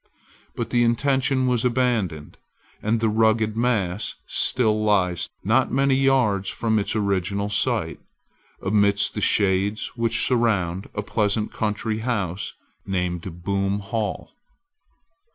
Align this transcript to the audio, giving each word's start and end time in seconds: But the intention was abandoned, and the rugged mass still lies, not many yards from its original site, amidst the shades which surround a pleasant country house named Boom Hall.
But 0.55 0.71
the 0.71 0.83
intention 0.83 1.45
was 1.45 1.63
abandoned, 1.63 2.39
and 2.81 2.99
the 2.99 3.07
rugged 3.07 3.55
mass 3.55 4.15
still 4.25 4.83
lies, 4.83 5.29
not 5.43 5.71
many 5.71 5.93
yards 5.93 6.49
from 6.49 6.79
its 6.79 6.95
original 6.95 7.49
site, 7.51 7.99
amidst 8.63 9.13
the 9.13 9.21
shades 9.21 9.89
which 9.95 10.25
surround 10.25 10.89
a 10.95 11.03
pleasant 11.03 11.53
country 11.53 11.99
house 11.99 12.55
named 12.83 13.43
Boom 13.43 13.77
Hall. 13.77 14.31